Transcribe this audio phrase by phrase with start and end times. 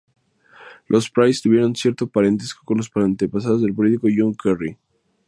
[0.87, 4.75] Los Price tuvieron cierto parentesco con los antepasados del político John Kerry.